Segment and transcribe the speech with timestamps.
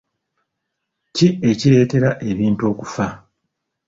[1.15, 3.05] Ki ekireetera ebintu okufa